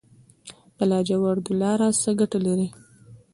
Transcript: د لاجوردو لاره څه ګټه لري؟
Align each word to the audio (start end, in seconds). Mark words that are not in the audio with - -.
د 0.77 0.79
لاجوردو 0.91 1.51
لاره 1.61 1.87
څه 2.01 2.09
ګټه 2.19 2.39
لري؟ 2.45 2.67